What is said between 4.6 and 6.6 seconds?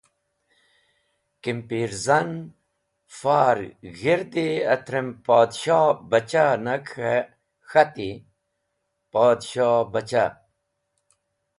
atrem Podshohbachah